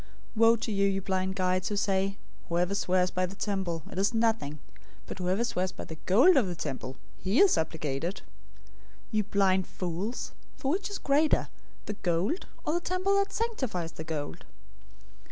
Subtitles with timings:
[0.35, 2.17] 023:016 "Woe to you, you blind guides, who say,
[2.49, 4.57] 'Whoever swears by the temple, it is nothing;
[5.05, 8.23] but whoever swears by the gold of the temple, he is obligated.' 023:017
[9.11, 10.31] You blind fools!
[10.57, 11.49] For which is greater,
[11.85, 14.43] the gold, or the temple that sanctifies the gold?